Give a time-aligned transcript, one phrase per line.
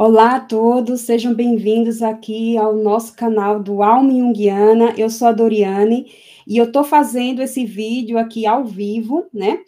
[0.00, 4.94] Olá a todos, sejam bem-vindos aqui ao nosso canal do Alma Jungiana.
[4.96, 6.14] Eu sou a Doriane
[6.46, 9.60] e eu estou fazendo esse vídeo aqui ao vivo, né?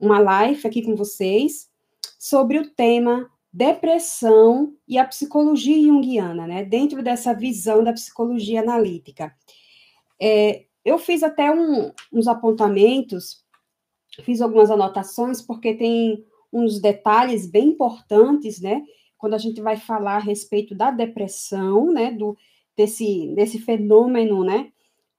[0.00, 1.70] Uma live aqui com vocês
[2.18, 6.64] sobre o tema depressão e a psicologia junguiana, né?
[6.64, 9.32] Dentro dessa visão da psicologia analítica.
[10.20, 13.44] É, eu fiz até um, uns apontamentos,
[14.24, 18.82] fiz algumas anotações, porque tem uns detalhes bem importantes, né?
[19.18, 22.36] Quando a gente vai falar a respeito da depressão, né, do,
[22.76, 24.70] desse, desse fenômeno, né,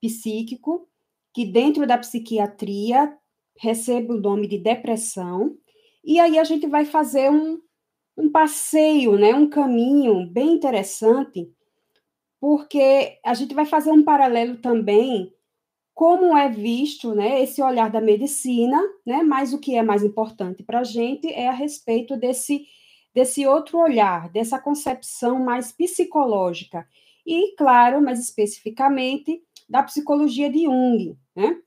[0.02, 0.88] psíquico,
[1.34, 3.16] que dentro da psiquiatria
[3.58, 5.58] recebe o nome de depressão,
[6.04, 7.60] e aí a gente vai fazer um,
[8.18, 11.52] um passeio, né, um caminho bem interessante,
[12.40, 15.34] porque a gente vai fazer um paralelo também
[15.94, 20.62] como é visto, né, esse olhar da medicina, né, mas o que é mais importante
[20.62, 22.68] para a gente é a respeito desse
[23.18, 26.88] desse outro olhar, dessa concepção mais psicológica.
[27.26, 31.60] E, claro, mais especificamente, da psicologia de Jung, né?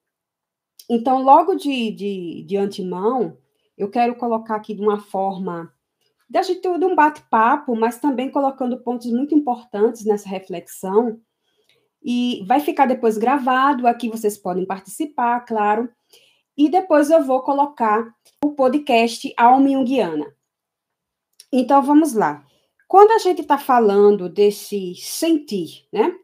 [0.88, 3.36] Então, logo de, de, de antemão,
[3.76, 5.74] eu quero colocar aqui de uma forma
[6.28, 11.20] da gente de um bate-papo, mas também colocando pontos muito importantes nessa reflexão.
[12.00, 15.90] E vai ficar depois gravado, aqui vocês podem participar, claro.
[16.56, 18.08] E depois eu vou colocar
[18.44, 20.32] o podcast Alma Jungiana.
[21.52, 22.46] Então, vamos lá.
[22.86, 26.16] Quando a gente está falando desse sentir, né?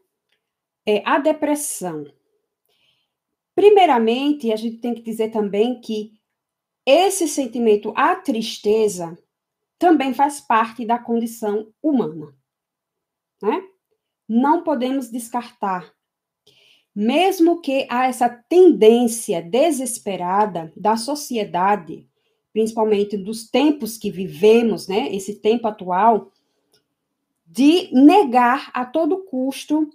[0.85, 2.05] É, a depressão.
[3.55, 6.13] Primeiramente, a gente tem que dizer também que
[6.85, 9.17] esse sentimento, a tristeza,
[9.77, 12.33] também faz parte da condição humana,
[13.41, 13.61] né?
[14.27, 15.93] Não podemos descartar.
[16.95, 22.06] Mesmo que há essa tendência desesperada da sociedade
[22.57, 26.31] principalmente dos tempos que vivemos, né, esse tempo atual,
[27.45, 29.87] de negar a todo custo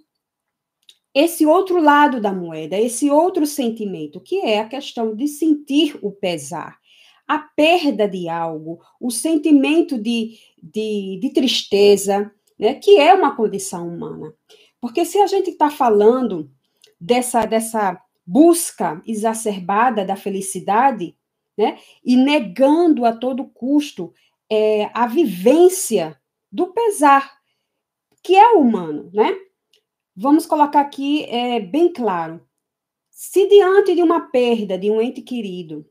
[1.13, 6.09] esse outro lado da moeda, esse outro sentimento, que é a questão de sentir o
[6.09, 6.79] pesar,
[7.27, 13.89] a perda de algo, o sentimento de, de, de tristeza, né, que é uma condição
[13.89, 14.33] humana.
[14.79, 16.49] Porque se a gente está falando
[16.97, 21.13] dessa, dessa busca exacerbada da felicidade,
[21.57, 21.77] né?
[22.03, 24.13] E negando a todo custo
[24.49, 26.19] é, a vivência
[26.51, 27.37] do pesar,
[28.21, 29.35] que é humano, né?
[30.15, 32.41] Vamos colocar aqui é, bem claro.
[33.09, 35.85] Se diante de uma perda de um ente querido,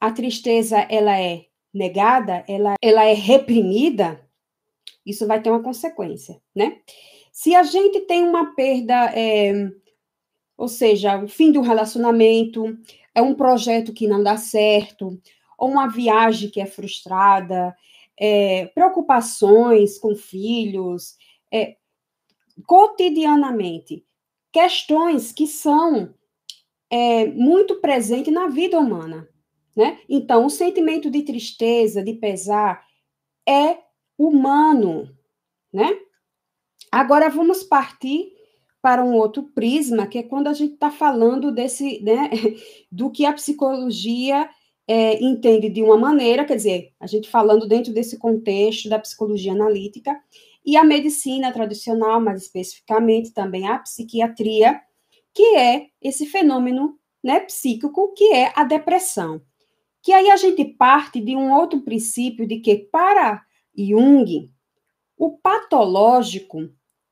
[0.00, 4.26] a tristeza ela é negada, ela, ela é reprimida,
[5.04, 6.80] isso vai ter uma consequência, né?
[7.32, 9.52] Se a gente tem uma perda, é,
[10.60, 12.78] ou seja, o fim do relacionamento,
[13.14, 15.18] é um projeto que não dá certo,
[15.56, 17.74] ou uma viagem que é frustrada,
[18.14, 21.16] é, preocupações com filhos,
[21.50, 21.78] é,
[22.66, 24.04] cotidianamente,
[24.52, 26.14] questões que são
[26.90, 29.26] é, muito presentes na vida humana.
[29.74, 29.98] Né?
[30.10, 32.86] Então, o sentimento de tristeza, de pesar,
[33.48, 33.78] é
[34.18, 35.08] humano.
[35.72, 35.98] Né?
[36.92, 38.34] Agora, vamos partir
[38.82, 42.30] para um outro prisma, que é quando a gente está falando desse, né,
[42.90, 44.48] do que a psicologia
[44.88, 49.52] é, entende de uma maneira, quer dizer, a gente falando dentro desse contexto da psicologia
[49.52, 50.20] analítica,
[50.64, 54.80] e a medicina tradicional, mais especificamente também a psiquiatria,
[55.32, 59.40] que é esse fenômeno né, psíquico, que é a depressão.
[60.02, 63.42] Que aí a gente parte de um outro princípio de que, para
[63.76, 64.50] Jung,
[65.16, 66.68] o patológico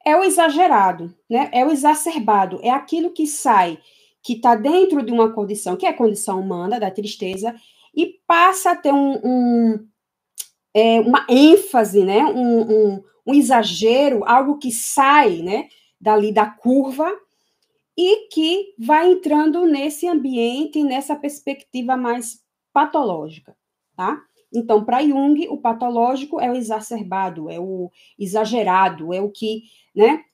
[0.09, 1.51] é o exagerado, né?
[1.53, 3.79] É o exacerbado, é aquilo que sai,
[4.23, 7.55] que está dentro de uma condição, que é a condição humana da tristeza,
[7.95, 9.89] e passa a ter um, um
[10.75, 12.25] é, uma ênfase, né?
[12.25, 15.69] Um, um, um exagero, algo que sai, né?
[16.01, 17.11] Dali da curva
[17.97, 22.41] e que vai entrando nesse ambiente, nessa perspectiva mais
[22.73, 23.57] patológica,
[23.97, 24.23] tá?
[24.53, 29.65] Então, para Jung, o patológico é o exacerbado, é o exagerado, é o que,
[29.95, 30.25] né,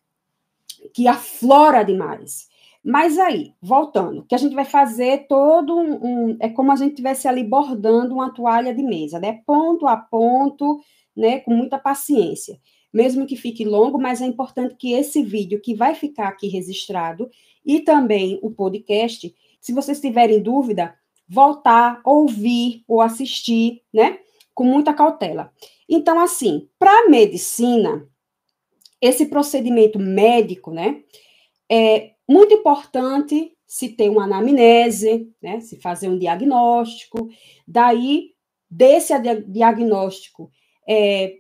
[0.93, 2.49] que aflora demais.
[2.85, 6.91] Mas aí, voltando, que a gente vai fazer todo um, um é como a gente
[6.91, 9.41] estivesse ali bordando uma toalha de mesa, né?
[9.47, 10.81] Ponto a ponto,
[11.17, 12.61] né, com muita paciência.
[12.93, 17.31] Mesmo que fique longo, mas é importante que esse vídeo que vai ficar aqui registrado
[17.65, 20.95] e também o podcast, se vocês tiverem dúvida,
[21.29, 24.19] voltar, ouvir ou assistir, né?
[24.55, 25.53] Com muita cautela.
[25.89, 28.09] Então, assim, para a medicina,
[29.01, 31.03] esse procedimento médico, né?
[31.71, 35.61] É muito importante se ter uma anamnese, né?
[35.61, 37.29] Se fazer um diagnóstico.
[37.67, 38.31] Daí,
[38.71, 39.13] desse
[39.47, 40.51] diagnóstico,
[40.89, 41.35] é,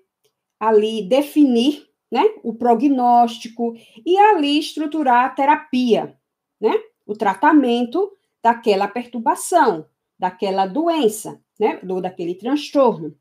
[0.59, 3.75] ali definir né, o prognóstico
[4.07, 6.17] e ali estruturar a terapia,
[6.61, 6.73] né,
[7.05, 8.11] o tratamento
[8.44, 9.87] daquela perturbação,
[10.19, 13.17] daquela doença, né, do daquele transtorno,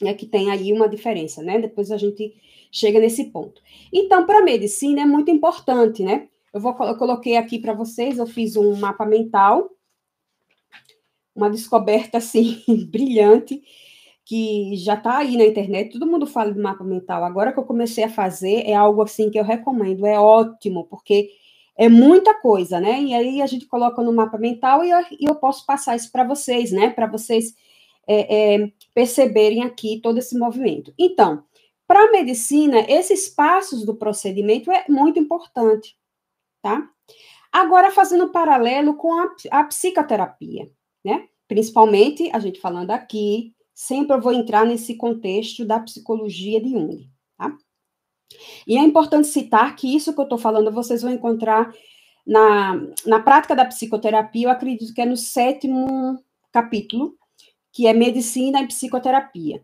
[0.00, 1.58] né, que tem aí uma diferença, né?
[1.58, 2.32] Depois a gente
[2.70, 3.60] chega nesse ponto.
[3.92, 6.28] Então, para a medicina é muito importante, né?
[6.54, 9.68] Eu vou eu coloquei aqui para vocês, eu fiz um mapa mental,
[11.34, 13.60] uma descoberta assim brilhante
[14.24, 17.24] que já está aí na internet, todo mundo fala de mapa mental.
[17.24, 21.30] Agora que eu comecei a fazer, é algo assim que eu recomendo, é ótimo, porque
[21.76, 23.02] é muita coisa, né?
[23.02, 26.24] E aí a gente coloca no mapa mental e eu, eu posso passar isso para
[26.24, 26.90] vocês, né?
[26.90, 27.54] Para vocês
[28.06, 30.92] é, é, perceberem aqui todo esse movimento.
[30.98, 31.44] Então,
[31.86, 35.96] para a medicina, esses passos do procedimento é muito importante,
[36.62, 36.88] tá?
[37.52, 40.70] Agora, fazendo um paralelo com a, a psicoterapia,
[41.04, 41.28] né?
[41.46, 47.08] Principalmente, a gente falando aqui sempre eu vou entrar nesse contexto da psicologia de Jung?
[48.66, 51.72] E é importante citar que isso que eu estou falando vocês vão encontrar
[52.26, 52.74] na,
[53.06, 57.14] na prática da psicoterapia, eu acredito que é no sétimo capítulo,
[57.72, 59.62] que é medicina e psicoterapia.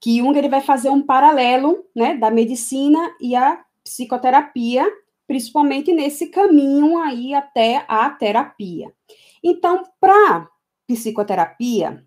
[0.00, 4.86] Que Jung ele vai fazer um paralelo né, da medicina e a psicoterapia,
[5.26, 8.92] principalmente nesse caminho aí até a terapia.
[9.42, 10.48] Então, para
[10.86, 12.04] psicoterapia,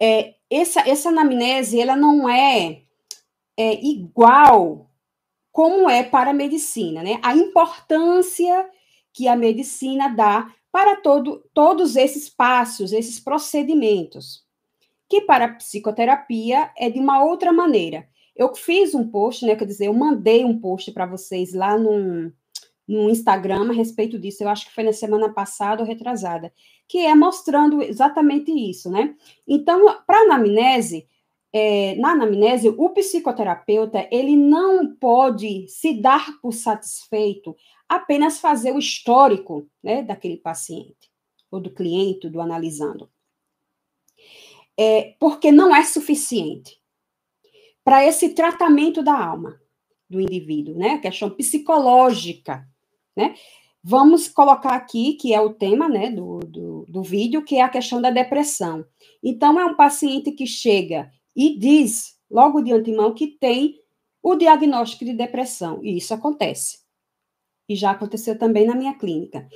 [0.00, 2.82] é, essa, essa anamnese ela não é,
[3.56, 4.90] é igual
[5.50, 7.20] como é para a medicina, né?
[7.22, 8.68] A importância
[9.12, 14.42] que a medicina dá para todo, todos esses passos, esses procedimentos,
[15.08, 18.08] que para a psicoterapia é de uma outra maneira.
[18.34, 19.54] Eu fiz um post, né?
[19.54, 22.32] Quer dizer, eu mandei um post para vocês lá no,
[22.88, 26.52] no Instagram a respeito disso, eu acho que foi na semana passada ou retrasada,
[26.88, 29.14] que é mostrando exatamente isso, né?
[29.46, 31.06] Então, para a anamnese,
[31.52, 37.56] é, na anamnese, o psicoterapeuta, ele não pode se dar por satisfeito
[37.88, 41.10] apenas fazer o histórico, né, daquele paciente,
[41.50, 43.10] ou do cliente, do analisando.
[44.78, 46.80] É, porque não é suficiente
[47.84, 49.60] para esse tratamento da alma
[50.08, 50.90] do indivíduo, né?
[50.92, 52.66] A questão psicológica
[53.16, 53.34] né?
[53.82, 57.68] Vamos colocar aqui, que é o tema né, do, do, do vídeo, que é a
[57.68, 58.84] questão da depressão.
[59.22, 63.80] Então, é um paciente que chega e diz, logo de antemão, que tem
[64.22, 65.80] o diagnóstico de depressão.
[65.82, 66.80] E isso acontece.
[67.68, 69.48] E já aconteceu também na minha clínica.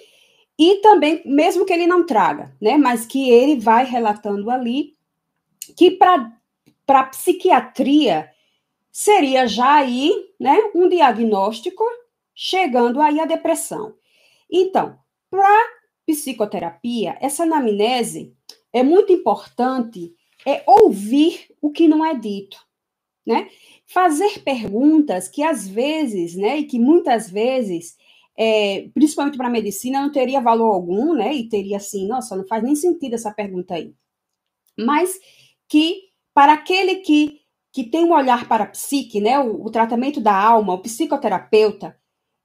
[0.58, 2.76] E também, mesmo que ele não traga, né?
[2.76, 4.94] Mas que ele vai relatando ali
[5.76, 8.30] que para psiquiatria
[8.90, 11.84] seria já aí, né, um diagnóstico
[12.34, 13.94] chegando aí a depressão.
[14.50, 15.54] Então, para
[16.06, 18.34] psicoterapia, essa anamnese
[18.72, 20.14] é muito importante
[20.46, 22.56] é ouvir o que não é dito,
[23.26, 23.48] né?
[23.86, 27.96] Fazer perguntas que às vezes, né, e que muitas vezes,
[28.38, 31.34] é, principalmente para a medicina, não teria valor algum, né?
[31.34, 33.92] E teria assim, nossa, não faz nem sentido essa pergunta aí.
[34.78, 35.18] Mas
[35.68, 36.02] que
[36.32, 37.40] para aquele que
[37.72, 41.94] que tem um olhar para a psique, né, o, o tratamento da alma, o psicoterapeuta,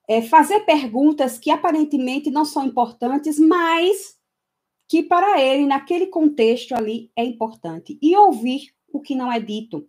[0.06, 4.18] é, fazer perguntas que aparentemente não são importantes, mas
[4.90, 7.98] que para ele, naquele contexto ali, é importante.
[8.02, 9.88] E ouvir o que não é dito.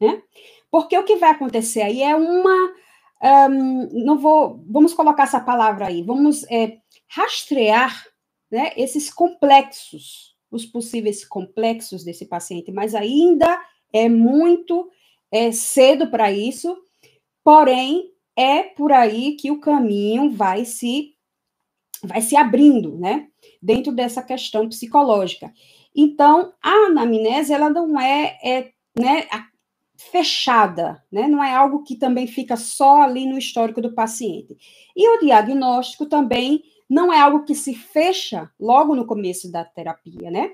[0.00, 0.22] Né?
[0.70, 2.74] Porque o que vai acontecer aí é uma.
[3.22, 4.62] Um, não vou.
[4.68, 6.02] Vamos colocar essa palavra aí.
[6.02, 8.04] Vamos é, rastrear
[8.50, 13.60] né, esses complexos, os possíveis complexos desse paciente, mas ainda
[13.92, 14.90] é muito
[15.30, 16.76] é, cedo para isso.
[17.42, 21.14] Porém, é por aí que o caminho vai se
[22.02, 23.28] vai se abrindo, né?
[23.62, 25.52] Dentro dessa questão psicológica.
[25.94, 29.26] Então, a anamnese ela não é, é né,
[29.96, 31.28] fechada, né?
[31.28, 34.56] Não é algo que também fica só ali no histórico do paciente.
[34.96, 40.30] E o diagnóstico também não é algo que se fecha logo no começo da terapia,
[40.30, 40.52] né?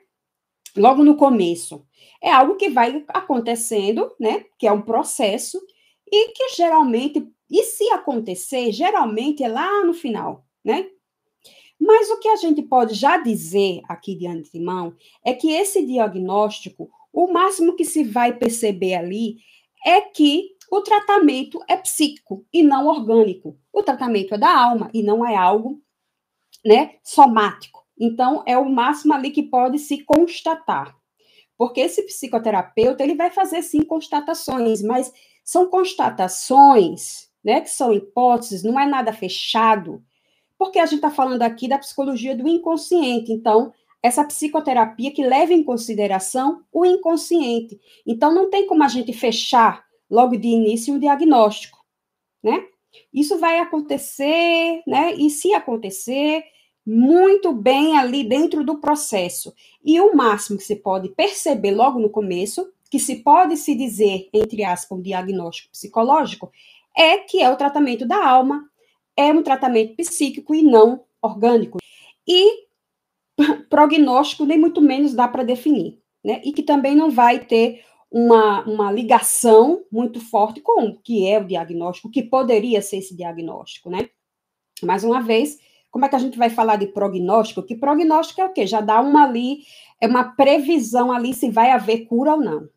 [0.76, 1.85] Logo no começo.
[2.23, 4.44] É algo que vai acontecendo, né?
[4.59, 5.61] Que é um processo
[6.06, 10.87] e que geralmente e se acontecer, geralmente é lá no final, né?
[11.80, 14.94] Mas o que a gente pode já dizer aqui de antemão
[15.25, 19.38] é que esse diagnóstico, o máximo que se vai perceber ali
[19.84, 23.58] é que o tratamento é psíquico e não orgânico.
[23.72, 25.82] O tratamento é da alma e não é algo,
[26.64, 27.84] né, somático.
[27.99, 30.94] Então é o máximo ali que pode se constatar.
[31.56, 35.12] Porque esse psicoterapeuta, ele vai fazer sim constatações, mas
[35.44, 40.02] são constatações né, que são hipóteses, não é nada fechado,
[40.60, 45.54] porque a gente está falando aqui da psicologia do inconsciente, então essa psicoterapia que leva
[45.54, 47.80] em consideração o inconsciente.
[48.06, 51.78] Então, não tem como a gente fechar logo de início o diagnóstico,
[52.42, 52.62] né?
[53.12, 55.14] Isso vai acontecer, né?
[55.14, 56.44] E se acontecer,
[56.86, 59.54] muito bem ali dentro do processo.
[59.82, 64.28] E o máximo que se pode perceber logo no começo, que se pode se dizer,
[64.34, 66.52] entre aspas, um diagnóstico psicológico,
[66.94, 68.69] é que é o tratamento da alma,
[69.20, 71.78] é um tratamento psíquico e não orgânico.
[72.26, 72.66] E
[73.68, 76.40] prognóstico nem muito menos dá para definir, né?
[76.44, 81.38] E que também não vai ter uma, uma ligação muito forte com o que é
[81.38, 84.08] o diagnóstico, que poderia ser esse diagnóstico, né?
[84.82, 85.58] Mais uma vez,
[85.90, 87.62] como é que a gente vai falar de prognóstico?
[87.62, 88.66] Que prognóstico é o quê?
[88.66, 89.64] Já dá uma ali,
[90.00, 92.68] é uma previsão ali se vai haver cura ou não.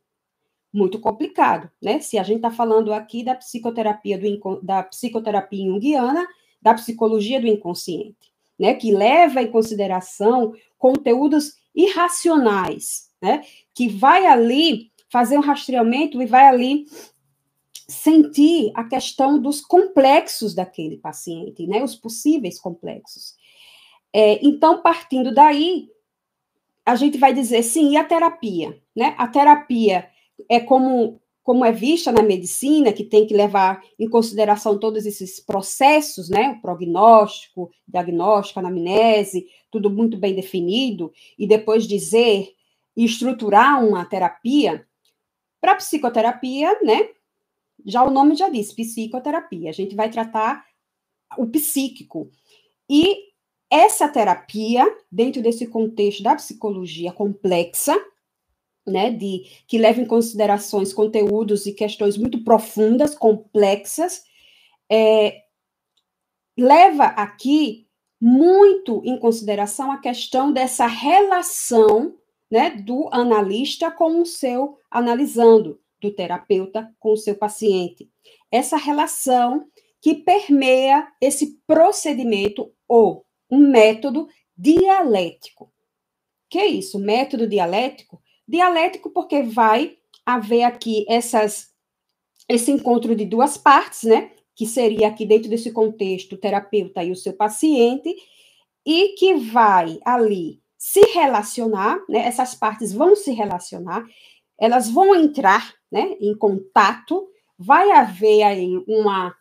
[0.73, 1.99] Muito complicado, né?
[1.99, 6.27] Se a gente está falando aqui da psicoterapia do da psicoterapia junguiana,
[6.61, 14.91] da psicologia do inconsciente né, que leva em consideração conteúdos irracionais, né, que vai ali
[15.09, 16.85] fazer um rastreamento e vai ali
[17.87, 23.35] sentir a questão dos complexos daquele paciente, né, os possíveis complexos.
[24.11, 25.89] É, então, partindo daí,
[26.85, 28.79] a gente vai dizer, sim, e a terapia?
[28.95, 29.15] Né?
[29.17, 30.07] A terapia
[30.49, 35.41] é como como é vista na medicina, que tem que levar em consideração todos esses
[35.41, 42.53] processos, né, o prognóstico, diagnóstico, anamnese, tudo muito bem definido, e depois dizer
[42.95, 44.87] e estruturar uma terapia,
[45.59, 47.09] para psicoterapia, né,
[47.85, 50.63] já o nome já diz, psicoterapia, a gente vai tratar
[51.37, 52.31] o psíquico.
[52.89, 53.33] E
[53.69, 57.93] essa terapia, dentro desse contexto da psicologia complexa,
[58.85, 64.23] né, de que leva em considerações conteúdos e questões muito profundas, complexas,
[64.91, 65.43] é,
[66.57, 67.87] leva aqui
[68.19, 72.15] muito em consideração a questão dessa relação
[72.49, 78.09] né, do analista com o seu analisando, do terapeuta com o seu paciente.
[78.51, 79.67] Essa relação
[79.99, 85.71] que permeia esse procedimento ou um método dialético.
[86.49, 86.99] Que é isso?
[86.99, 91.71] Método dialético Dialético porque vai haver aqui essas,
[92.47, 94.31] esse encontro de duas partes, né?
[94.55, 98.15] Que seria aqui dentro desse contexto o terapeuta e o seu paciente,
[98.85, 102.19] e que vai ali se relacionar, né?
[102.27, 104.05] Essas partes vão se relacionar,
[104.59, 106.17] elas vão entrar, né?
[106.19, 109.33] Em contato, vai haver aí uma,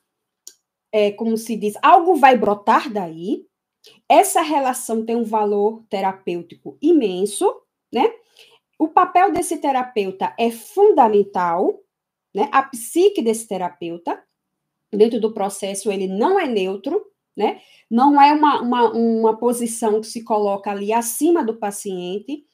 [0.92, 3.44] é, como se diz, algo vai brotar daí.
[4.08, 7.52] Essa relação tem um valor terapêutico imenso,
[7.92, 8.08] né?
[8.82, 11.80] O papel desse terapeuta é fundamental,
[12.34, 12.48] né?
[12.50, 14.20] A psique desse terapeuta,
[14.92, 17.00] dentro do processo, ele não é neutro,
[17.36, 17.60] né?
[17.88, 22.44] Não é uma, uma, uma posição que se coloca ali acima do paciente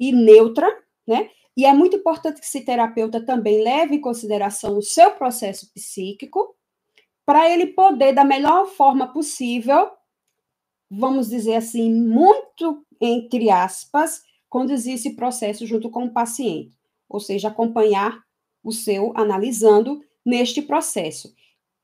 [0.00, 0.74] e neutra,
[1.06, 1.28] né?
[1.54, 6.56] E é muito importante que esse terapeuta também leve em consideração o seu processo psíquico,
[7.26, 9.90] para ele poder, da melhor forma possível,
[10.90, 16.72] vamos dizer assim, muito entre aspas, conduzir esse processo junto com o paciente,
[17.08, 18.22] ou seja, acompanhar
[18.62, 21.34] o seu analisando neste processo.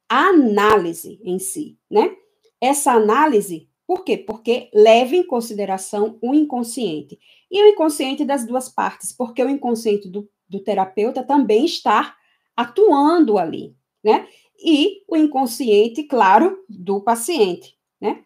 [0.09, 2.15] A análise em si, né?
[2.61, 4.17] Essa análise, por quê?
[4.17, 7.19] Porque leva em consideração o inconsciente.
[7.51, 12.17] E o inconsciente das duas partes, porque o inconsciente do, do terapeuta também está
[12.57, 14.27] atuando ali, né?
[14.59, 18.25] E o inconsciente, claro, do paciente, né?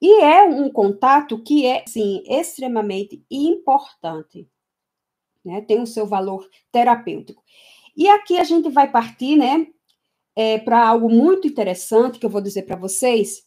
[0.00, 4.48] E é um contato que é, sim, extremamente importante.
[5.44, 5.60] Né?
[5.62, 7.42] Tem o seu valor terapêutico.
[7.96, 9.66] E aqui a gente vai partir, né,
[10.34, 13.46] é, para algo muito interessante que eu vou dizer para vocês,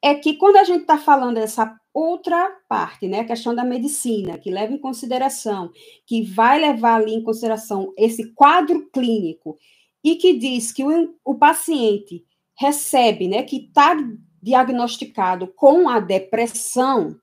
[0.00, 4.36] é que quando a gente está falando dessa outra parte, né, a questão da medicina,
[4.36, 5.72] que leva em consideração,
[6.06, 9.56] que vai levar ali em consideração esse quadro clínico
[10.02, 12.24] e que diz que o, o paciente
[12.58, 13.96] recebe, né, que está
[14.44, 17.16] diagnosticado com a depressão,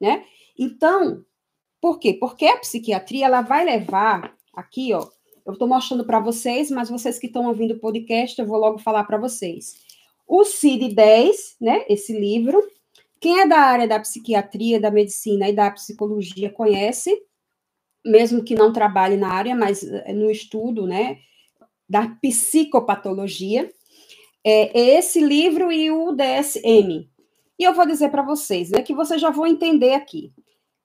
[0.00, 0.24] né?
[0.58, 1.22] Então,
[1.80, 2.14] por quê?
[2.14, 5.06] Porque a psiquiatria ela vai levar aqui, ó,
[5.44, 8.78] eu estou mostrando para vocês, mas vocês que estão ouvindo o podcast, eu vou logo
[8.78, 9.74] falar para vocês.
[10.26, 12.62] O CID-10, né, esse livro,
[13.20, 17.14] quem é da área da psiquiatria, da medicina e da psicologia conhece,
[18.04, 21.18] mesmo que não trabalhe na área, mas eh, no estudo, né,
[21.88, 23.70] da psicopatologia
[24.44, 27.08] é, esse livro e o DSM.
[27.58, 30.32] E eu vou dizer para vocês, né, que vocês já vão entender aqui.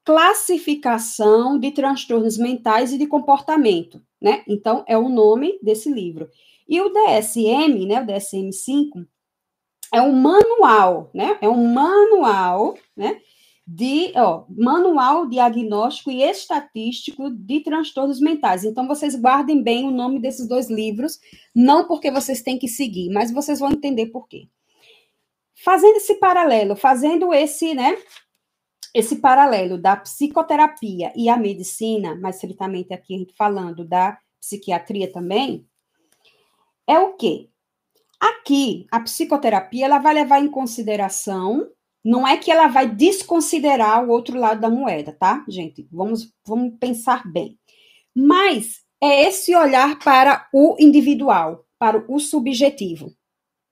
[0.06, 4.44] Classificação de transtornos mentais e de comportamento, né?
[4.48, 6.30] Então, é o nome desse livro.
[6.68, 9.06] E o DSM, né, o DSM-5,
[9.94, 11.38] é um manual, né?
[11.42, 13.20] É um manual, né?
[13.68, 18.64] De ó, Manual Diagnóstico e Estatístico de Transtornos Mentais.
[18.64, 21.20] Então, vocês guardem bem o nome desses dois livros,
[21.54, 24.48] não porque vocês têm que seguir, mas vocês vão entender por quê.
[25.66, 27.98] Fazendo esse paralelo, fazendo esse, né,
[28.94, 35.12] esse paralelo da psicoterapia e a medicina, mais estritamente aqui a gente falando da psiquiatria
[35.12, 35.68] também,
[36.88, 37.50] é o quê?
[38.18, 41.70] Aqui, a psicoterapia, ela vai levar em consideração
[42.04, 45.88] não é que ela vai desconsiderar o outro lado da moeda, tá, gente?
[45.92, 47.60] Vamos, vamos pensar bem.
[48.16, 53.14] Mas é esse olhar para o individual, para o subjetivo,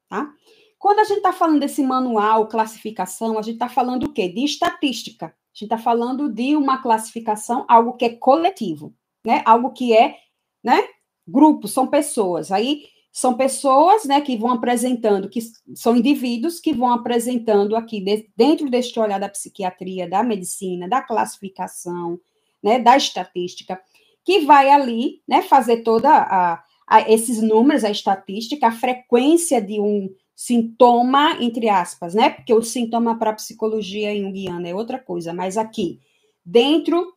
[0.09, 0.31] tá?
[0.77, 4.29] Quando a gente está falando desse manual, classificação, a gente está falando o quê?
[4.29, 5.27] De estatística.
[5.27, 8.93] A gente está falando de uma classificação, algo que é coletivo,
[9.25, 9.41] né?
[9.45, 10.17] Algo que é,
[10.63, 10.87] né?
[11.27, 12.51] Grupo, são pessoas.
[12.51, 12.83] Aí
[13.15, 15.39] são pessoas né, que vão apresentando, que
[15.73, 21.01] são indivíduos que vão apresentando aqui, de, dentro deste olhar da psiquiatria, da medicina, da
[21.01, 22.19] classificação,
[22.61, 23.81] né, da estatística,
[24.21, 29.79] que vai ali né, fazer toda a, a, esses números, a estatística, a frequência de
[29.79, 32.29] um sintoma, entre aspas, né?
[32.31, 36.01] Porque o sintoma para a psicologia junguiana é outra coisa, mas aqui,
[36.43, 37.13] dentro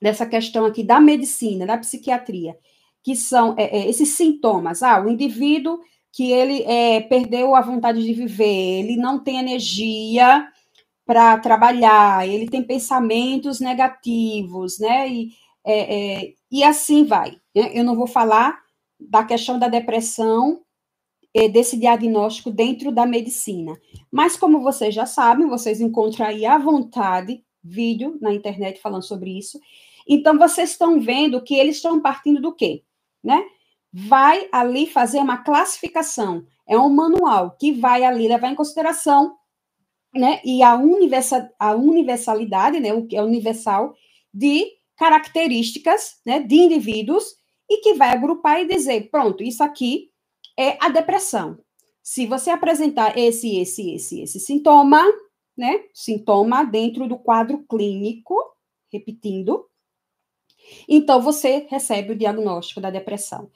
[0.00, 2.56] dessa questão aqui da medicina, da psiquiatria,
[3.06, 4.82] que são é, é, esses sintomas.
[4.82, 5.78] Ah, o indivíduo
[6.12, 10.44] que ele é, perdeu a vontade de viver, ele não tem energia
[11.06, 15.08] para trabalhar, ele tem pensamentos negativos, né?
[15.08, 15.28] E,
[15.64, 17.30] é, é e assim vai.
[17.54, 17.70] Né?
[17.74, 18.58] Eu não vou falar
[18.98, 20.62] da questão da depressão,
[21.52, 23.78] desse diagnóstico dentro da medicina.
[24.10, 29.38] Mas, como vocês já sabem, vocês encontram aí à vontade vídeo na internet falando sobre
[29.38, 29.60] isso.
[30.08, 32.85] Então, vocês estão vendo que eles estão partindo do quê?
[33.26, 33.44] Né?
[33.92, 36.46] Vai ali fazer uma classificação.
[36.66, 39.36] É um manual que vai ali levar em consideração,
[40.14, 40.40] né?
[40.44, 40.78] E a,
[41.58, 42.94] a universalidade, né?
[42.94, 43.94] O que é universal
[44.32, 44.66] de
[44.96, 46.38] características, né?
[46.38, 47.24] De indivíduos
[47.68, 50.10] e que vai agrupar e dizer, pronto, isso aqui
[50.56, 51.58] é a depressão.
[52.00, 55.02] Se você apresentar esse, esse, esse, esse sintoma,
[55.58, 55.80] né?
[55.92, 58.36] Sintoma dentro do quadro clínico,
[58.92, 59.66] repetindo,
[60.88, 63.50] então, você recebe o diagnóstico da depressão.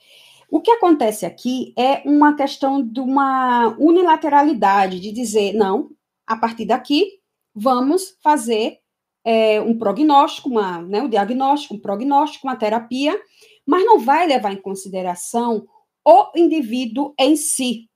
[0.51, 5.91] O que acontece aqui é uma questão de uma unilateralidade, de dizer, não,
[6.27, 7.21] a partir daqui,
[7.55, 8.79] vamos fazer
[9.25, 13.17] é, um prognóstico, uma, né, um diagnóstico, um prognóstico, uma terapia,
[13.65, 15.67] mas não vai levar em consideração
[16.05, 17.89] o indivíduo em si.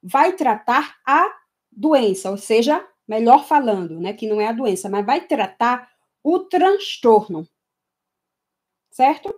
[0.00, 1.28] Vai tratar a
[1.72, 5.88] doença, ou seja, melhor falando, né, que não é a doença, mas vai tratar
[6.22, 7.44] o transtorno
[8.98, 9.32] certo?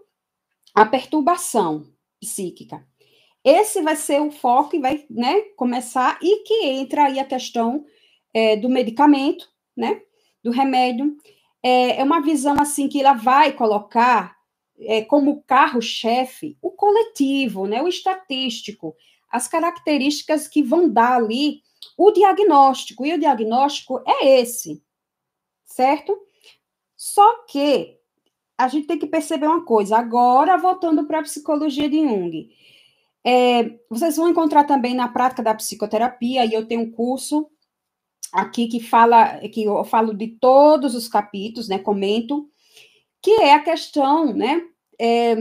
[0.74, 1.84] A perturbação
[2.18, 2.82] psíquica.
[3.44, 7.84] Esse vai ser o foco e vai né, começar, e que entra aí a questão
[8.32, 10.00] é, do medicamento, né?
[10.42, 11.14] Do remédio.
[11.62, 14.34] É, é, uma visão assim que ela vai colocar
[14.78, 17.82] é, como carro-chefe o coletivo, né?
[17.82, 18.96] O estatístico,
[19.28, 21.60] as características que vão dar ali
[21.98, 23.04] o diagnóstico.
[23.04, 24.82] E o diagnóstico é esse,
[25.66, 26.18] certo?
[26.96, 27.99] Só que
[28.60, 29.96] a gente tem que perceber uma coisa.
[29.96, 32.50] Agora, voltando para a psicologia de Jung.
[33.24, 37.50] É, vocês vão encontrar também na prática da psicoterapia, e eu tenho um curso
[38.32, 41.78] aqui que fala, que eu falo de todos os capítulos, né?
[41.78, 42.48] Comento,
[43.22, 44.62] que é a questão, né?
[45.00, 45.36] É,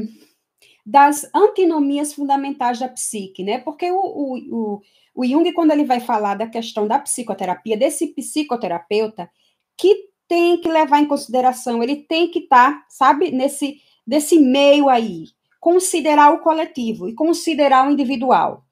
[0.85, 3.59] das antinomias fundamentais da psique, né?
[3.59, 4.81] Porque o, o, o,
[5.13, 9.29] o Jung, quando ele vai falar da questão da psicoterapia, desse psicoterapeuta
[9.77, 14.89] que tem que levar em consideração, ele tem que estar, tá, sabe, nesse desse meio
[14.89, 15.25] aí,
[15.59, 18.65] considerar o coletivo e considerar o individual.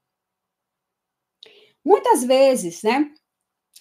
[1.84, 3.12] Muitas vezes, né,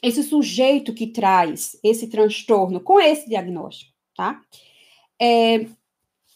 [0.03, 4.39] esse sujeito que traz esse transtorno com esse diagnóstico, tá?
[5.19, 5.65] É,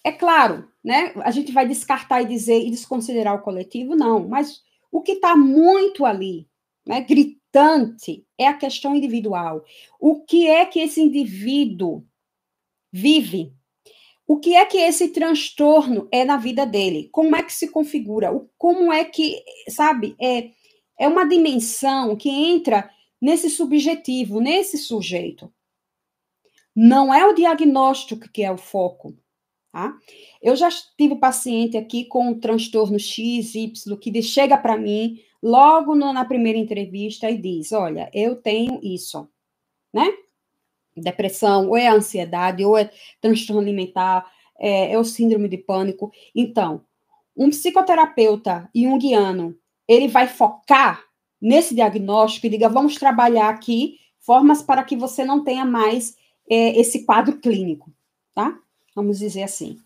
[0.03, 4.63] é claro, né, a gente vai descartar e dizer e desconsiderar o coletivo, não, mas
[4.91, 6.47] o que está muito ali,
[6.91, 7.05] né,
[7.51, 9.63] importante é a questão individual.
[9.99, 12.05] O que é que esse indivíduo
[12.91, 13.53] vive?
[14.25, 17.09] O que é que esse transtorno é na vida dele?
[17.11, 18.29] Como é que se configura?
[18.57, 20.51] Como é que, sabe, é,
[20.97, 22.89] é uma dimensão que entra
[23.21, 25.51] nesse subjetivo, nesse sujeito.
[26.73, 29.13] Não é o diagnóstico que é o foco.
[29.71, 29.93] Tá?
[30.41, 35.95] Eu já tive paciente aqui com um transtorno X, Y, que chega para mim logo
[35.95, 39.27] no, na primeira entrevista e diz: Olha, eu tenho isso,
[39.93, 40.07] né?
[40.95, 46.11] Depressão, ou é ansiedade, ou é transtorno alimentar, é, é o síndrome de pânico.
[46.35, 46.81] Então,
[47.35, 51.03] um psicoterapeuta junguiano, ele vai focar
[51.41, 56.15] nesse diagnóstico e diga: vamos trabalhar aqui formas para que você não tenha mais
[56.49, 57.91] é, esse quadro clínico,
[58.35, 58.57] tá?
[58.95, 59.77] Vamos dizer assim.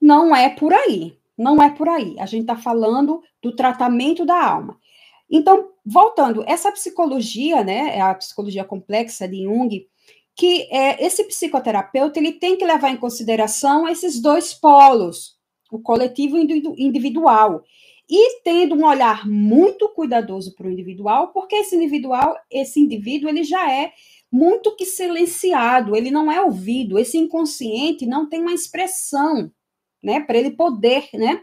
[0.00, 2.16] Não é por aí, não é por aí.
[2.18, 4.78] A gente está falando do tratamento da alma.
[5.30, 9.86] Então, voltando, essa psicologia, né, é a psicologia complexa de Jung,
[10.36, 15.36] que é, esse psicoterapeuta ele tem que levar em consideração esses dois polos,
[15.72, 17.62] o coletivo e o individual.
[18.08, 23.44] E tendo um olhar muito cuidadoso para o individual, porque esse individual, esse indivíduo, ele
[23.44, 23.92] já é
[24.30, 29.50] muito que silenciado, ele não é ouvido, esse inconsciente não tem uma expressão,
[30.02, 31.42] né, para ele poder, né,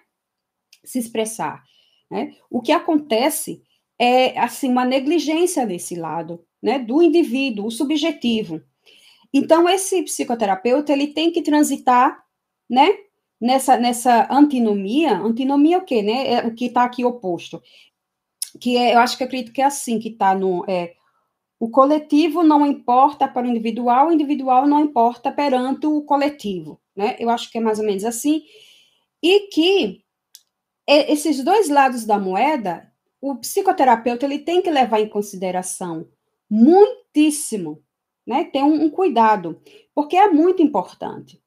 [0.83, 1.63] se expressar,
[2.09, 2.33] né?
[2.49, 3.61] O que acontece
[3.99, 8.61] é assim uma negligência desse lado, né, do indivíduo, o subjetivo.
[9.33, 12.23] Então esse psicoterapeuta ele tem que transitar,
[12.69, 12.87] né,
[13.39, 15.17] nessa nessa antinomia.
[15.17, 16.33] Antinomia é o quê, né?
[16.33, 17.61] É o que está aqui oposto.
[18.59, 20.95] Que é, eu acho que eu acredito que é assim que está no é,
[21.59, 27.15] o coletivo não importa para o individual, o individual não importa perante o coletivo, né?
[27.19, 28.43] Eu acho que é mais ou menos assim.
[29.23, 30.03] E que
[30.87, 36.07] esses dois lados da moeda, o psicoterapeuta ele tem que levar em consideração
[36.49, 37.83] muitíssimo,
[38.25, 38.45] né?
[38.45, 39.61] Ter um, um cuidado,
[39.93, 41.41] porque é muito importante.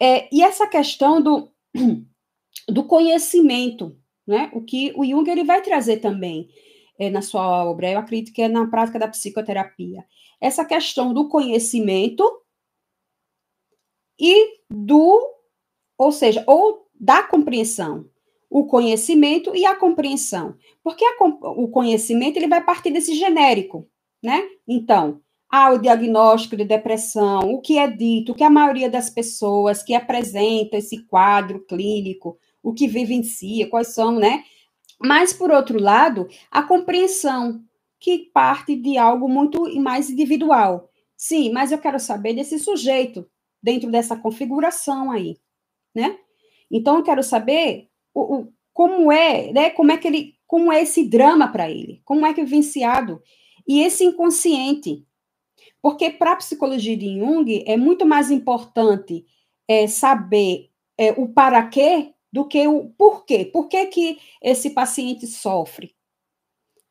[0.00, 1.48] É, e essa questão do,
[2.68, 4.50] do conhecimento, né?
[4.52, 6.48] O que o Jung ele vai trazer também
[6.98, 10.04] é, na sua obra, eu acredito que é na prática da psicoterapia.
[10.40, 12.43] Essa questão do conhecimento
[14.18, 15.20] e do,
[15.98, 18.06] ou seja, ou da compreensão,
[18.48, 20.54] o conhecimento e a compreensão.
[20.82, 23.88] Porque a, o conhecimento ele vai partir desse genérico,
[24.22, 24.42] né?
[24.66, 29.10] Então, há o diagnóstico de depressão, o que é dito, o que a maioria das
[29.10, 34.44] pessoas que apresentam esse quadro clínico, o que vivencia, quais são, né?
[35.00, 37.60] Mas, por outro lado, a compreensão,
[38.00, 40.90] que parte de algo muito mais individual.
[41.16, 43.26] Sim, mas eu quero saber desse sujeito,
[43.64, 45.38] dentro dessa configuração aí,
[45.94, 46.18] né?
[46.70, 49.70] Então, eu quero saber o, o como é, né?
[49.70, 52.02] Como é que ele, como é esse drama para ele?
[52.04, 53.22] Como é que é vivenciado?
[53.66, 55.06] E esse inconsciente.
[55.80, 59.24] Porque para a psicologia de Jung é muito mais importante
[59.66, 63.46] é, saber é, o para quê do que o porquê.
[63.46, 65.94] Por que, que esse paciente sofre?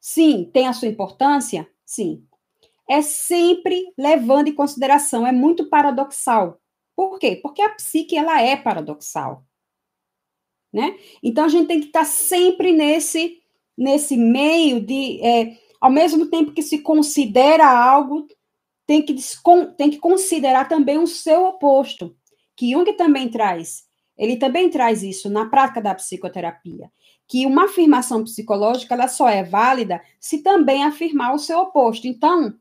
[0.01, 1.69] Sim, tem a sua importância?
[1.85, 2.25] Sim.
[2.89, 6.59] É sempre levando em consideração, é muito paradoxal.
[6.95, 7.39] Por quê?
[7.41, 9.43] Porque a psique ela é paradoxal.
[10.71, 10.97] Né?
[11.21, 13.39] Então a gente tem que estar sempre nesse
[13.75, 18.27] nesse meio de é, ao mesmo tempo que se considera algo,
[18.85, 19.15] tem que,
[19.77, 22.15] tem que considerar também o seu oposto,
[22.55, 26.91] que Jung também traz ele também traz isso na prática da psicoterapia,
[27.27, 32.07] que uma afirmação psicológica ela só é válida se também afirmar o seu oposto.
[32.07, 32.53] Então,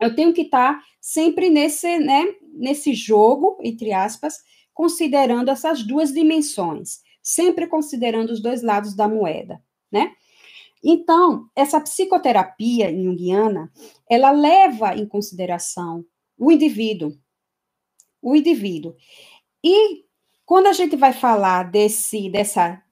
[0.00, 4.38] eu tenho que estar sempre nesse, né, nesse jogo, entre aspas,
[4.72, 10.14] considerando essas duas dimensões, sempre considerando os dois lados da moeda, né?
[10.82, 13.70] Então, essa psicoterapia junguiana,
[14.08, 16.04] ela leva em consideração
[16.38, 17.12] o indivíduo,
[18.22, 18.96] o indivíduo.
[19.62, 20.04] E
[20.46, 22.82] quando a gente vai falar desse, dessa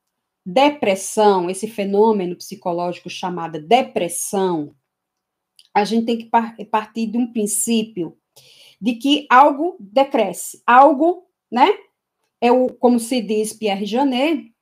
[0.45, 4.75] depressão, esse fenômeno psicológico chamado depressão,
[5.75, 8.19] a gente tem que partir de um princípio
[8.81, 11.69] de que algo decresce, algo, né?
[12.41, 14.53] É o, como se diz Pierre Janet,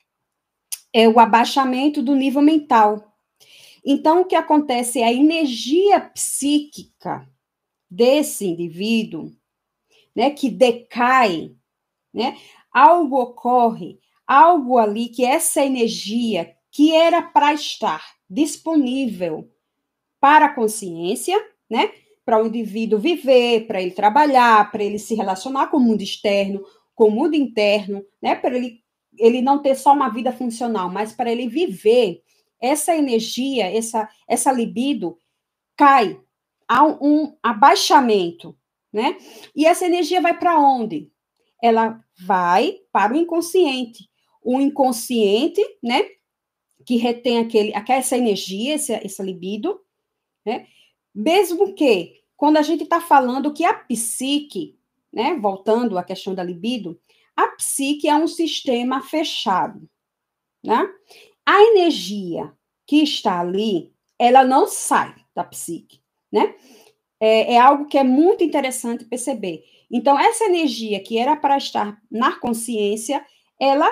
[0.93, 3.15] é o abaixamento do nível mental.
[3.85, 7.29] Então, o que acontece é a energia psíquica
[7.89, 9.31] desse indivíduo,
[10.15, 11.55] né, que decai,
[12.13, 12.37] né?
[12.73, 19.51] algo ocorre, algo ali que essa energia que era para estar disponível
[20.21, 21.37] para a consciência,
[21.71, 21.91] né?
[22.27, 26.63] Para o indivíduo viver, para ele trabalhar, para ele se relacionar com o mundo externo,
[26.95, 28.35] com o mundo interno, né?
[28.35, 28.83] Para ele,
[29.19, 32.23] ele não ter só uma vida funcional, mas para ele viver,
[32.61, 35.19] essa energia, essa, essa libido
[35.75, 36.21] cai,
[36.69, 38.55] há um, um abaixamento,
[38.93, 39.17] né?
[39.55, 41.11] E essa energia vai para onde?
[41.63, 44.09] ela vai para o inconsciente.
[44.43, 46.03] O inconsciente, né,
[46.85, 49.81] que retém aquele, essa energia, essa, essa libido,
[50.45, 50.67] né,
[51.17, 54.79] mesmo que, quando a gente está falando que a psique,
[55.11, 57.01] né, voltando à questão da libido,
[57.35, 59.89] a psique é um sistema fechado,
[60.63, 60.87] né?
[61.47, 62.53] A energia
[62.87, 66.01] que está ali, ela não sai da psique,
[66.31, 66.55] né?
[67.19, 69.65] É, é algo que é muito interessante perceber.
[69.91, 73.25] Então, essa energia que era para estar na consciência,
[73.59, 73.91] ela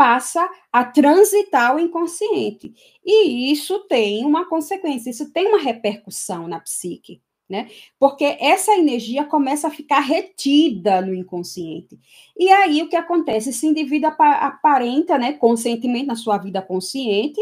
[0.00, 2.72] passa a transitar o inconsciente.
[3.04, 7.68] E isso tem uma consequência, isso tem uma repercussão na psique, né?
[7.98, 12.00] Porque essa energia começa a ficar retida no inconsciente.
[12.34, 13.50] E aí o que acontece?
[13.50, 17.38] Esse indivíduo aparenta, né, consentimento na sua vida consciente,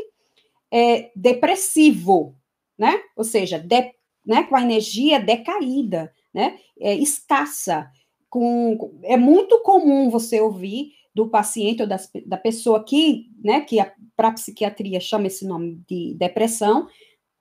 [0.68, 2.34] é depressivo,
[2.76, 3.00] né?
[3.14, 3.92] Ou seja, de,
[4.26, 6.58] né, com a energia decaída, né?
[6.80, 7.88] É, escassa.
[8.28, 13.78] Com, é muito comum você ouvir do paciente ou das, da pessoa que, né, que
[14.16, 16.86] para a psiquiatria chama esse nome de depressão,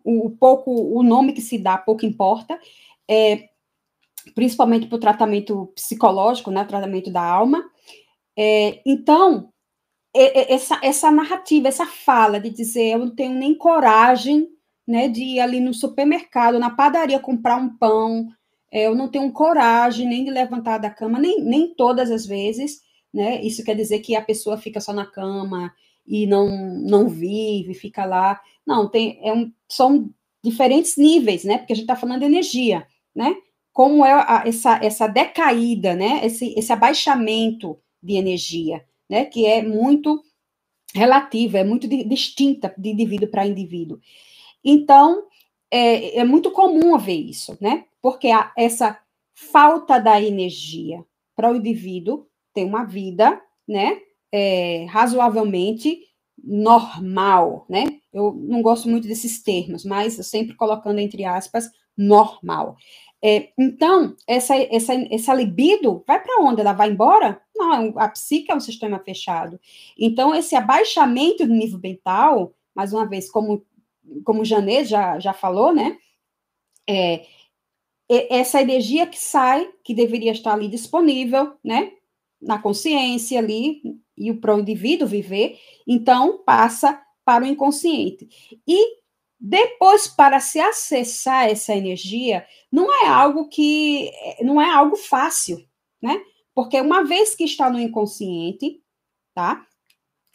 [0.04, 2.60] o, pouco, o nome que se dá pouco importa,
[3.08, 3.50] é,
[4.34, 7.64] principalmente para o tratamento psicológico, né, tratamento da alma.
[8.36, 9.50] É, então,
[10.14, 14.48] essa, essa narrativa, essa fala de dizer eu não tenho nem coragem
[14.88, 18.28] né, de ir ali no supermercado, na padaria comprar um pão,
[18.72, 22.82] é, eu não tenho coragem nem de levantar da cama, nem, nem todas as vezes,
[23.14, 23.42] né?
[23.42, 25.74] Isso quer dizer que a pessoa fica só na cama
[26.06, 28.40] e não, não vive, fica lá.
[28.66, 30.10] Não, tem, é um, são
[30.44, 31.58] diferentes níveis, né?
[31.58, 33.36] Porque a gente está falando de energia, né?
[33.74, 36.26] Como é a, essa, essa decaída, né?
[36.26, 39.26] Esse, esse abaixamento de energia, né?
[39.26, 40.24] Que é muito
[40.94, 44.00] relativa, é muito de, distinta de indivíduo para indivíduo.
[44.64, 45.24] Então,
[45.70, 47.86] é, é, muito comum haver isso, né?
[48.02, 49.00] Porque a, essa
[49.34, 51.04] falta da energia
[51.36, 52.27] para o indivíduo
[52.58, 54.00] ter uma vida, né?
[54.32, 56.00] É, razoavelmente
[56.44, 57.86] normal, né?
[58.12, 62.76] Eu não gosto muito desses termos, mas sempre colocando entre aspas normal.
[63.24, 66.62] É, então, essa, essa, essa libido vai para onde?
[66.62, 67.40] Ela vai embora?
[67.56, 69.60] Não, a psique é um sistema fechado.
[69.98, 73.64] Então, esse abaixamento do nível mental, mais uma vez, como,
[74.24, 75.96] como o Janê já, já falou, né?
[76.90, 77.24] É,
[78.10, 81.92] essa energia que sai, que deveria estar ali disponível, né?
[82.42, 83.82] Na consciência ali,
[84.18, 88.28] e para o indivíduo viver, então passa para o inconsciente.
[88.68, 88.98] E
[89.40, 95.64] depois, para se acessar essa energia, não é algo que não é algo fácil,
[96.02, 96.20] né?
[96.56, 98.82] Porque uma vez que está no inconsciente,
[99.34, 99.64] tá?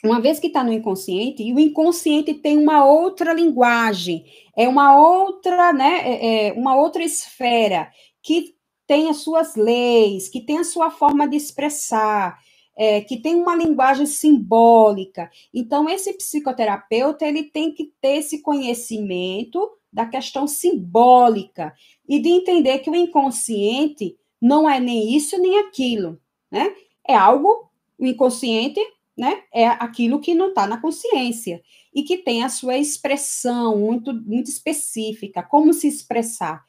[0.04, 4.24] Uma vez que está no inconsciente, e o inconsciente tem uma outra linguagem,
[4.56, 6.00] é uma outra, né?
[6.04, 7.90] É, é uma outra esfera
[8.22, 8.54] que
[8.86, 12.38] tem as suas leis, que tem a sua forma de expressar,
[12.76, 15.30] é, que tem uma linguagem simbólica.
[15.52, 21.74] Então, esse psicoterapeuta ele tem que ter esse conhecimento da questão simbólica
[22.08, 26.18] e de entender que o inconsciente não é nem isso nem aquilo,
[26.50, 26.74] né?
[27.06, 28.80] É algo, o inconsciente,
[29.16, 29.42] né?
[29.52, 31.62] É aquilo que não está na consciência
[31.94, 35.42] e que tem a sua expressão muito, muito específica.
[35.42, 36.64] Como se expressar?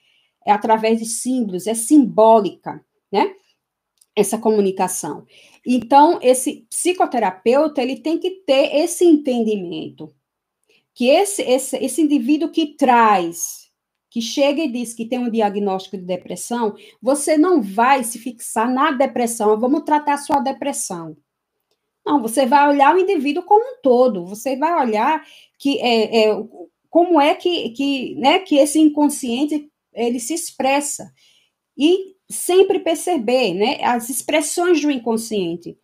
[0.45, 3.33] É através de símbolos, é simbólica, né?
[4.15, 5.25] Essa comunicação.
[5.65, 10.13] Então, esse psicoterapeuta, ele tem que ter esse entendimento,
[10.93, 13.71] que esse, esse, esse indivíduo que traz,
[14.09, 18.71] que chega e diz que tem um diagnóstico de depressão, você não vai se fixar
[18.71, 21.17] na depressão, vamos tratar a sua depressão.
[22.05, 25.25] Não, você vai olhar o indivíduo como um todo, você vai olhar
[25.57, 26.43] que é, é
[26.89, 31.11] como é que, que, né, que esse inconsciente ele se expressa.
[31.77, 35.77] E sempre perceber né, as expressões do inconsciente.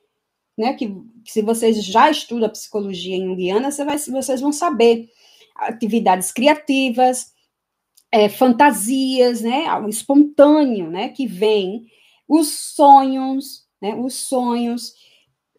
[0.58, 0.88] Né, que,
[1.24, 5.08] que se vocês já estudam psicologia junguiana, você vai, vocês vão saber
[5.56, 7.32] atividades criativas,
[8.12, 11.86] é, fantasias, né, o espontâneo, né, que vem,
[12.28, 14.94] os sonhos, né, os sonhos,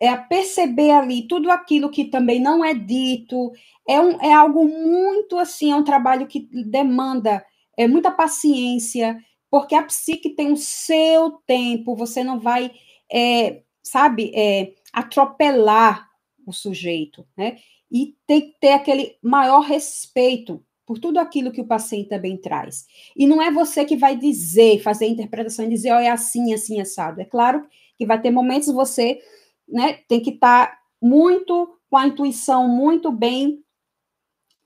[0.00, 3.52] é perceber ali tudo aquilo que também não é dito,
[3.88, 7.44] é, um, é algo muito assim, é um trabalho que demanda
[7.80, 9.18] é, muita paciência,
[9.50, 12.70] porque a psique tem o seu tempo, você não vai,
[13.10, 16.06] é, sabe, é, atropelar
[16.46, 17.56] o sujeito, né?
[17.90, 22.84] E tem que ter aquele maior respeito por tudo aquilo que o paciente também traz.
[23.16, 26.10] E não é você que vai dizer, fazer a interpretação e dizer, ó, oh, é
[26.10, 27.18] assim, assim, assado.
[27.22, 27.66] É claro
[27.96, 29.18] que vai ter momentos você,
[29.66, 33.64] né, tem que estar tá muito com a intuição muito bem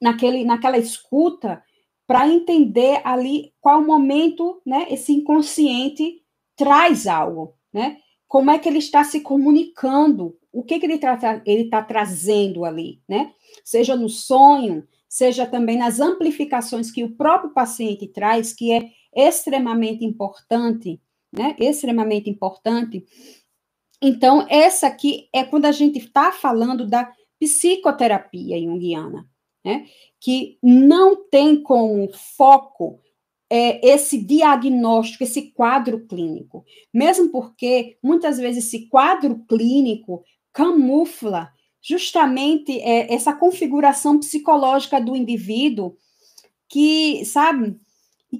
[0.00, 1.62] naquele, naquela escuta
[2.06, 6.22] para entender ali qual momento, né, esse inconsciente
[6.56, 7.98] traz algo, né?
[8.28, 10.36] Como é que ele está se comunicando?
[10.52, 13.32] O que, que ele está ele tá trazendo ali, né?
[13.64, 20.04] Seja no sonho, seja também nas amplificações que o próprio paciente traz, que é extremamente
[20.04, 21.00] importante,
[21.32, 21.54] né?
[21.58, 23.04] Extremamente importante.
[24.02, 29.26] Então, essa aqui é quando a gente está falando da psicoterapia junguiana,
[29.64, 29.86] né?
[30.20, 33.00] que não tem como foco
[33.50, 36.64] é, esse diagnóstico, esse quadro clínico.
[36.92, 41.50] Mesmo porque, muitas vezes, esse quadro clínico camufla
[41.82, 45.94] justamente é, essa configuração psicológica do indivíduo
[46.68, 47.78] que, sabe,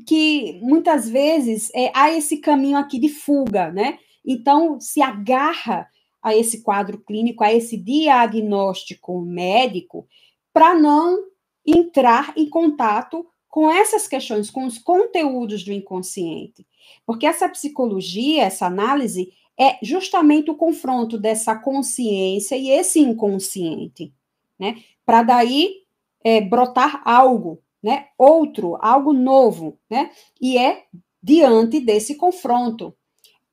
[0.06, 3.98] que muitas vezes é, há esse caminho aqui de fuga, né?
[4.26, 5.87] Então, se agarra
[6.22, 10.08] a esse quadro clínico, a esse diagnóstico médico,
[10.54, 11.18] para não
[11.66, 16.66] entrar em contato com essas questões, com os conteúdos do inconsciente.
[17.04, 24.12] Porque essa psicologia, essa análise, é justamente o confronto dessa consciência e esse inconsciente,
[24.58, 24.82] né?
[25.04, 25.82] Para daí
[26.24, 28.08] é, brotar algo, né?
[28.16, 30.10] Outro, algo novo, né?
[30.40, 30.84] E é
[31.22, 32.94] diante desse confronto.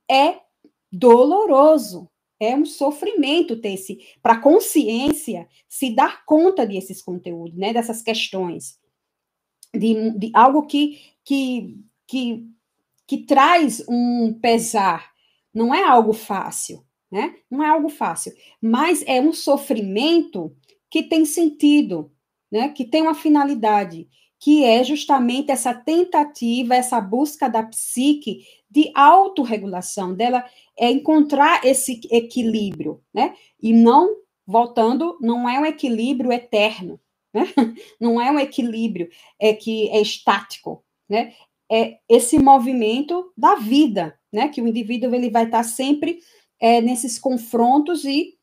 [0.09, 0.39] É
[0.91, 2.09] doloroso,
[2.41, 7.71] é um sofrimento ter esse, para a consciência se dar conta desses conteúdos, né?
[7.71, 8.79] Dessas questões.
[9.71, 11.77] De, de algo que, que,
[12.07, 12.43] que,
[13.05, 15.11] que traz um pesar,
[15.53, 17.35] não é algo fácil, né?
[17.49, 20.51] Não é algo fácil, mas é um sofrimento
[20.89, 22.11] que tem sentido,
[22.51, 22.69] né?
[22.69, 24.09] Que tem uma finalidade,
[24.41, 30.43] que é justamente essa tentativa, essa busca da psique de autorregulação, dela
[30.77, 33.35] é encontrar esse equilíbrio, né?
[33.61, 36.99] E não, voltando, não é um equilíbrio eterno,
[37.31, 37.45] né?
[38.01, 41.33] Não é um equilíbrio é que é estático, né?
[41.71, 44.49] É esse movimento da vida, né?
[44.49, 46.19] Que o indivíduo ele vai estar sempre
[46.59, 48.37] é, nesses confrontos e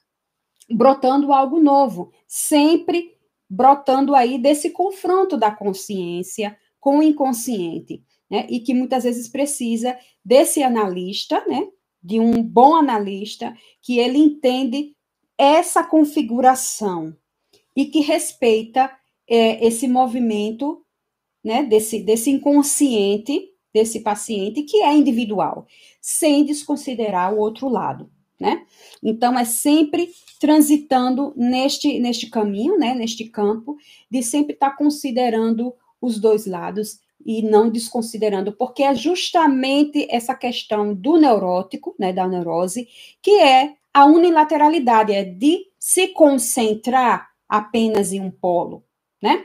[0.71, 3.18] brotando algo novo, sempre
[3.49, 8.47] brotando aí desse confronto da consciência com o inconsciente, né?
[8.49, 11.67] E que muitas vezes precisa desse analista, né?
[12.03, 14.95] De um bom analista que ele entende
[15.37, 17.17] essa configuração
[17.75, 18.91] e que respeita
[19.29, 20.85] é, esse movimento,
[21.43, 21.63] né?
[21.63, 25.67] Desse desse inconsciente desse paciente que é individual,
[26.01, 28.65] sem desconsiderar o outro lado, né?
[29.03, 33.77] Então é sempre transitando neste neste caminho, né, neste campo
[34.11, 40.35] de sempre estar tá considerando os dois lados e não desconsiderando, porque é justamente essa
[40.35, 42.89] questão do neurótico, né, da neurose,
[43.21, 48.85] que é a unilateralidade, é de se concentrar apenas em um polo,
[49.21, 49.45] né?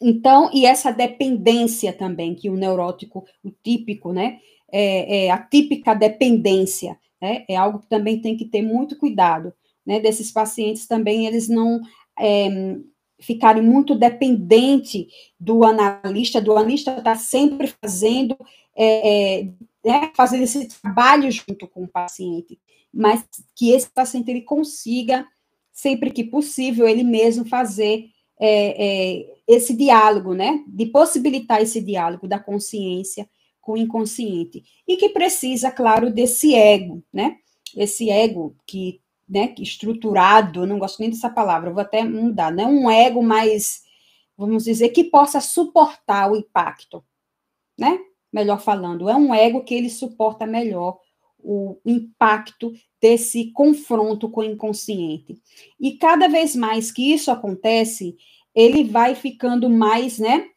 [0.00, 4.40] Então, e essa dependência também, que o neurótico, o típico, né?
[4.70, 7.44] É, é a típica dependência, né?
[7.48, 9.54] É algo que também tem que ter muito cuidado,
[9.86, 10.00] né?
[10.00, 11.80] Desses pacientes também, eles não
[12.18, 12.76] é,
[13.20, 15.06] ficarem muito dependente
[15.38, 18.36] do analista, do analista estar tá sempre fazendo,
[18.76, 19.44] é, é,
[19.84, 20.10] né?
[20.16, 22.58] fazendo esse trabalho junto com o paciente,
[22.92, 25.24] mas que esse paciente ele consiga,
[25.72, 28.06] sempre que possível, ele mesmo fazer
[28.40, 30.64] é, é, esse diálogo, né?
[30.66, 33.28] De possibilitar esse diálogo da consciência
[33.62, 34.62] com o inconsciente.
[34.86, 37.38] E que precisa, claro, desse ego, né?
[37.74, 42.66] Esse ego que, né, estruturado, não gosto nem dessa palavra, vou até mudar, não é
[42.66, 43.82] um ego mais,
[44.36, 47.02] vamos dizer, que possa suportar o impacto,
[47.78, 47.98] né?
[48.30, 50.98] Melhor falando, é um ego que ele suporta melhor
[51.38, 55.40] o impacto desse confronto com o inconsciente.
[55.80, 58.16] E cada vez mais que isso acontece,
[58.54, 60.48] ele vai ficando mais, né,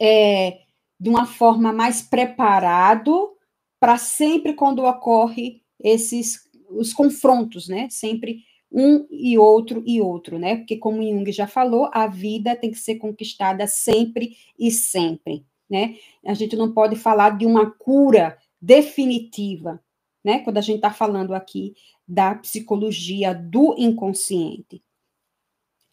[0.00, 0.61] é,
[1.02, 3.32] de uma forma mais preparado
[3.80, 10.56] para sempre quando ocorre esses os confrontos, né, sempre um e outro e outro, né,
[10.56, 15.96] porque como Jung já falou, a vida tem que ser conquistada sempre e sempre, né,
[16.24, 19.82] a gente não pode falar de uma cura definitiva,
[20.24, 20.38] né?
[20.38, 21.74] Quando a gente está falando aqui
[22.06, 24.80] da psicologia do inconsciente.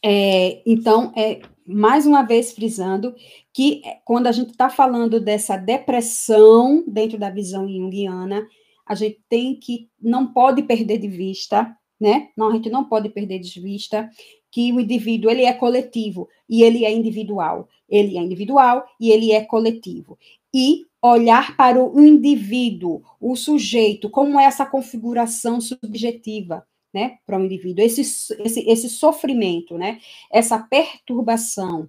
[0.04, 3.14] É, então, é mais uma vez frisando
[3.54, 8.48] que é, quando a gente está falando dessa depressão dentro da visão junguiana,
[8.86, 12.30] a gente tem que não pode perder de vista, né?
[12.36, 14.10] Não, a gente não pode perder de vista
[14.52, 17.68] que o indivíduo ele é coletivo e ele é individual.
[17.88, 20.18] Ele é individual e ele é coletivo.
[20.54, 27.42] E olhar para o indivíduo, o sujeito, como é essa configuração subjetiva, né, para o
[27.42, 30.00] um indivíduo, esse, esse, esse sofrimento, né,
[30.32, 31.88] essa perturbação,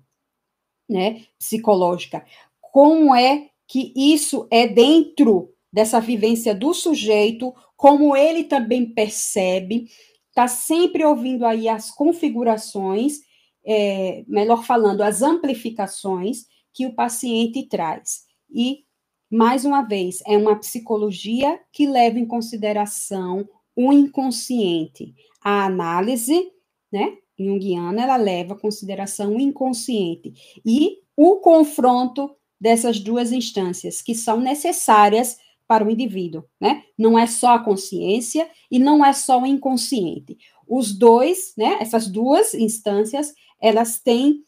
[0.88, 2.24] né, psicológica,
[2.60, 9.86] como é que isso é dentro dessa vivência do sujeito, como ele também percebe,
[10.28, 13.20] está sempre ouvindo aí as configurações,
[13.64, 18.24] é, melhor falando, as amplificações que o paciente traz.
[18.50, 18.84] E
[19.30, 25.14] mais uma vez, é uma psicologia que leva em consideração o inconsciente.
[25.42, 26.50] A análise,
[26.92, 30.32] né, junguiana, ela leva em consideração o inconsciente
[30.64, 36.82] e o confronto dessas duas instâncias que são necessárias para o indivíduo, né?
[36.98, 40.36] Não é só a consciência e não é só o inconsciente.
[40.66, 44.42] Os dois, né, essas duas instâncias, elas têm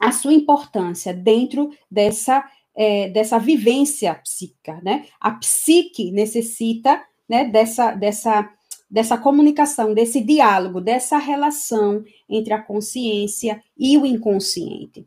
[0.00, 2.44] a sua importância dentro dessa
[2.78, 5.06] é, dessa vivência psíquica, né?
[5.20, 8.50] A psique necessita né, dessa, dessa,
[8.90, 15.06] dessa comunicação, desse diálogo, dessa relação entre a consciência e o inconsciente.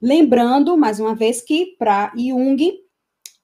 [0.00, 2.78] Lembrando, mais uma vez, que para Jung,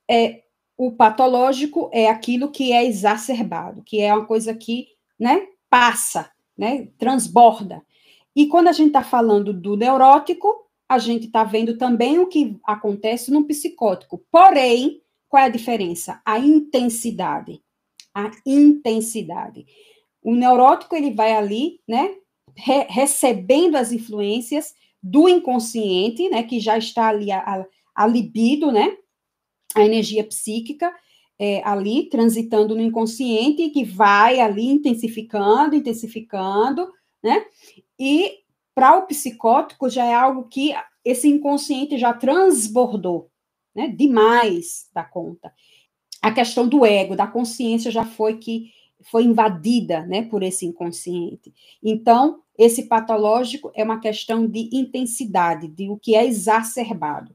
[0.09, 0.43] é,
[0.77, 4.89] o patológico é aquilo que é exacerbado, que é uma coisa que
[5.19, 7.83] né, passa, né, transborda.
[8.35, 12.59] E quando a gente está falando do neurótico, a gente está vendo também o que
[12.65, 14.25] acontece no psicótico.
[14.31, 16.21] Porém, qual é a diferença?
[16.25, 17.63] A intensidade.
[18.15, 19.67] A intensidade.
[20.23, 22.15] O neurótico, ele vai ali, né,
[22.57, 28.71] re recebendo as influências do inconsciente, né, que já está ali a, a, a libido,
[28.71, 28.97] né,
[29.75, 30.93] a energia psíquica,
[31.39, 36.93] é, ali transitando no inconsciente, que vai ali intensificando, intensificando,
[37.23, 37.47] né,
[37.99, 38.41] e
[38.75, 43.31] para o psicótico já é algo que esse inconsciente já transbordou,
[43.75, 43.89] né?
[43.89, 45.53] Demais da conta.
[46.23, 51.53] A questão do ego, da consciência já foi que foi invadida, né, por esse inconsciente.
[51.83, 57.35] Então, esse patológico é uma questão de intensidade, de o que é exacerbado.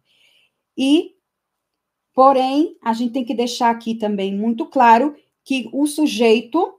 [0.78, 1.14] E,
[2.14, 6.76] porém, a gente tem que deixar aqui também muito claro que o sujeito,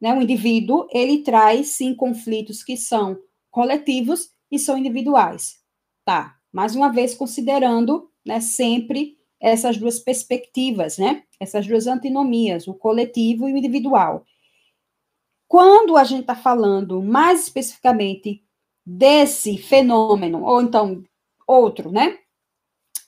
[0.00, 3.16] né, o indivíduo, ele traz sim conflitos que são
[3.50, 5.56] coletivos e são individuais.
[6.04, 11.22] Tá, mais uma vez considerando, né, sempre essas duas perspectivas, né?
[11.38, 14.24] Essas duas antinomias, o coletivo e o individual.
[15.48, 18.42] Quando a gente está falando mais especificamente
[18.84, 21.04] desse fenômeno, ou então
[21.46, 22.18] outro, né?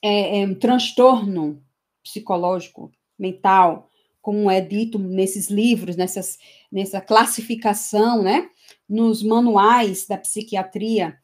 [0.02, 1.62] É, é um transtorno
[2.02, 3.88] psicológico, mental,
[4.22, 6.38] como é dito nesses livros, nessas,
[6.70, 8.48] nessa classificação, né?
[8.88, 11.18] nos manuais da psiquiatria,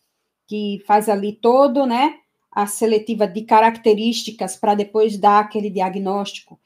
[0.46, 2.18] que faz ali todo, né,
[2.54, 6.60] a seletiva de características para depois dar aquele diagnóstico,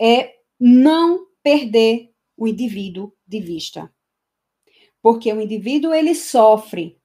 [0.00, 3.92] é não perder o indivíduo de vista.
[5.02, 6.98] Porque o indivíduo ele sofre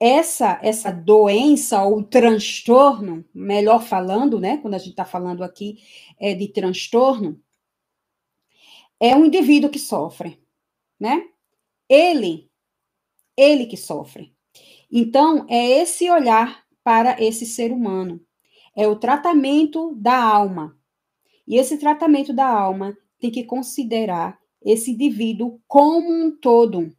[0.00, 5.78] essa essa doença ou transtorno, melhor falando, né, quando a gente está falando aqui
[6.18, 7.40] é de transtorno,
[8.98, 10.40] é um indivíduo que sofre,
[10.98, 11.28] né?
[11.88, 12.50] Ele,
[13.36, 14.33] ele que sofre.
[14.90, 18.20] Então, é esse olhar para esse ser humano.
[18.76, 20.76] É o tratamento da alma.
[21.46, 26.92] E esse tratamento da alma tem que considerar esse indivíduo como um todo,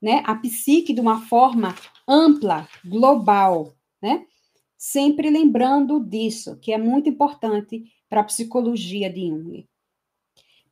[0.00, 0.22] né?
[0.24, 1.74] A psique de uma forma
[2.08, 4.26] ampla, global, né?
[4.76, 9.68] Sempre lembrando disso, que é muito importante para a psicologia de Jung.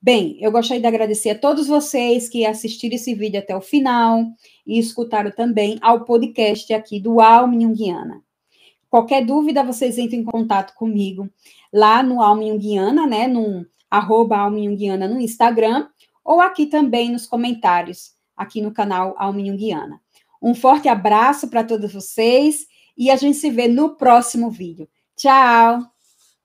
[0.00, 4.24] Bem, eu gostaria de agradecer a todos vocês que assistiram esse vídeo até o final
[4.64, 8.22] e escutaram também ao podcast aqui do Alma Jungiana.
[8.88, 11.28] Qualquer dúvida, vocês entrem em contato comigo
[11.72, 15.88] lá no Alma Jungiana, né, no arroba no Instagram,
[16.24, 20.00] ou aqui também nos comentários, aqui no canal Alma Jungiana.
[20.40, 24.88] Um forte abraço para todos vocês e a gente se vê no próximo vídeo.
[25.16, 25.97] Tchau!